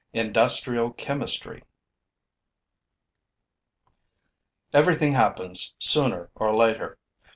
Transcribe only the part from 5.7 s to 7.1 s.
sooner or later.